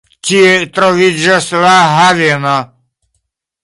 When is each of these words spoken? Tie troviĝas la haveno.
Tie 0.27 0.53
troviĝas 0.77 1.51
la 1.67 1.77
haveno. 1.99 2.59